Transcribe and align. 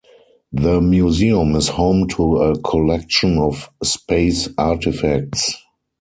The 0.51 0.81
museum 0.81 1.53
is 1.55 1.67
home 1.67 2.07
to 2.15 2.37
a 2.37 2.59
collection 2.61 3.37
of 3.37 3.69
space 3.83 4.49
artifacts. 4.57 5.53